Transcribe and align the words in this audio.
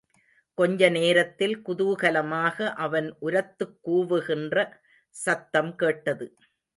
கொஞ்ச 0.57 0.89
நேரத்தில் 0.89 1.53
குதூகலமாக 1.65 2.73
அவன் 2.77 3.17
உரத்துக் 3.21 3.77
கூவுகின்ற 3.83 4.57
சத்தம் 5.15 5.75
கேட்டது. 5.75 6.27